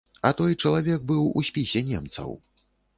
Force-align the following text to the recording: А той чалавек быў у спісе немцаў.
А 0.29 0.29
той 0.39 0.55
чалавек 0.63 1.05
быў 1.13 1.29
у 1.37 1.47
спісе 1.51 1.87
немцаў. 1.95 2.39